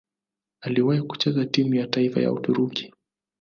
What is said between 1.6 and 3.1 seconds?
ya taifa ya Uturuki.